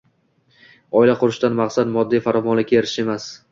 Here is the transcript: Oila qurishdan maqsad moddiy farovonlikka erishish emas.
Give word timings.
Oila 1.01 1.15
qurishdan 1.19 1.59
maqsad 1.61 1.93
moddiy 1.99 2.25
farovonlikka 2.31 2.81
erishish 2.83 3.07
emas. 3.07 3.33